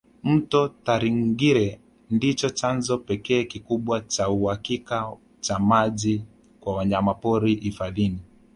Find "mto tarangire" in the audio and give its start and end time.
0.23-1.79